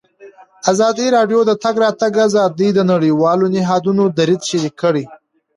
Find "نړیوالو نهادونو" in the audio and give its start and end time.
2.91-4.03